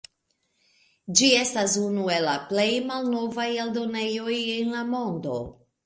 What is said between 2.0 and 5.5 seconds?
el la plej malnovaj eldonejoj en la mondo.